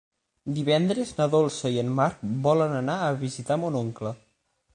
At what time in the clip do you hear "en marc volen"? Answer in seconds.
1.83-2.75